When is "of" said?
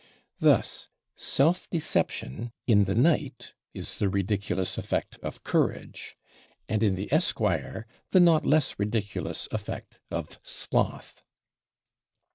5.21-5.43, 10.09-10.39